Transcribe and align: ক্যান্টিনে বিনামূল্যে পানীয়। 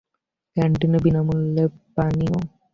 ক্যান্টিনে 0.57 0.97
বিনামূল্যে 1.05 1.65
পানীয়। 1.95 2.35